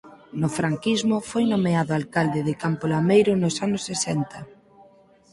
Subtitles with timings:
[0.41, 4.39] No franquismo foi nomeado alcalde de Campo Lameiro nos anos sesenta.